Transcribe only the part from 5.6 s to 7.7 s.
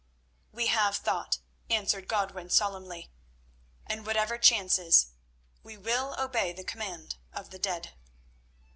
we will obey the command of the